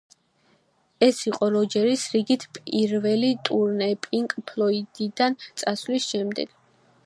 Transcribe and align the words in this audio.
ეს 1.07 1.19
იყო 1.31 1.49
როჯერის 1.55 2.05
რიგით 2.15 2.45
პირველი 2.57 3.31
ტურნე 3.49 3.91
პინკ 4.07 4.35
ფლოიდიდან 4.53 5.41
წასვლის 5.63 6.13
შემდეგ. 6.15 6.61